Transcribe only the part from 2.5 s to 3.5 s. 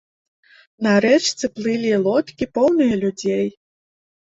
поўныя людзей.